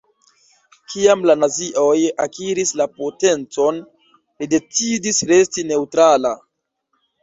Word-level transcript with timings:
Kiam 0.93 1.21
la 1.31 1.35
nazioj 1.41 1.93
akiris 2.25 2.73
la 2.83 2.89
potencon, 2.97 3.81
li 4.43 4.53
decidis 4.59 5.25
resti 5.37 5.71
neŭtrala. 5.73 6.39